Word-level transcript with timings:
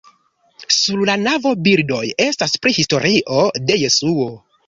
Sur 0.75 1.03
la 1.09 1.15
navo 1.25 1.51
bildoj 1.67 2.01
estas 2.27 2.57
pri 2.63 2.75
historio 2.79 3.43
de 3.69 3.79
Jesuo. 3.83 4.27